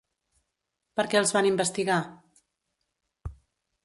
Per 0.99 1.03
què 1.11 1.19
els 1.19 1.33
van 1.37 1.49
investigar? 1.49 1.99